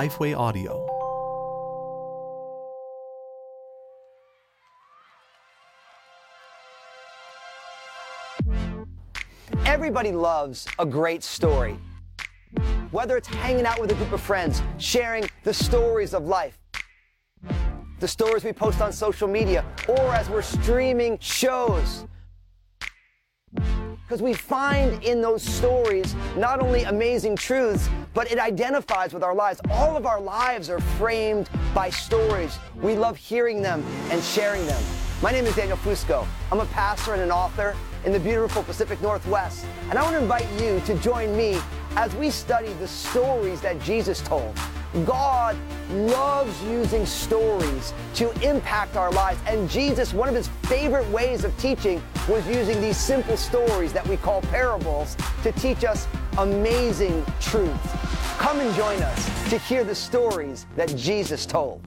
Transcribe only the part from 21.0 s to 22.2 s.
shows.